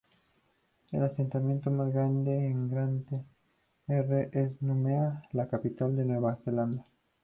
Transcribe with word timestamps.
El 0.91 1.03
asentamiento 1.03 1.69
más 1.69 1.93
grande 1.93 2.35
en 2.47 2.71
Grande 2.71 3.23
Terre 3.85 4.31
es 4.33 4.59
Numea, 4.59 5.21
la 5.31 5.47
capital 5.47 5.95
de 5.95 6.05
Nueva 6.05 6.39
Caledonia. 6.43 6.83